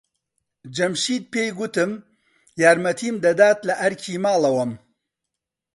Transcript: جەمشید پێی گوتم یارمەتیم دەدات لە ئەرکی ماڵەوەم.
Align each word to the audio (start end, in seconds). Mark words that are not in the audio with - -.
جەمشید 0.75 1.23
پێی 1.33 1.49
گوتم 1.57 1.91
یارمەتیم 2.61 3.15
دەدات 3.25 3.59
لە 3.67 3.73
ئەرکی 3.81 4.21
ماڵەوەم. 4.23 4.71